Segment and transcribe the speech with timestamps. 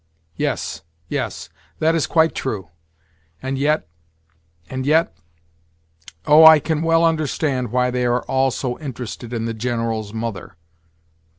[0.35, 1.47] Yes, yes;
[1.77, 2.69] that is quite true.
[3.39, 3.87] And yet,
[4.67, 10.11] and yet—Oh, I can well understand why they are all so interested in the General's
[10.11, 10.55] mother!"